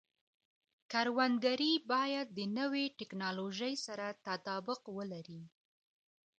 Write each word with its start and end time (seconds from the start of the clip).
کروندګري 0.91 1.73
باید 1.91 2.27
د 2.37 2.39
نوې 2.57 2.85
ټکنالوژۍ 2.99 3.73
سره 3.85 4.05
تطابق 4.27 4.81
ولري. 4.97 5.41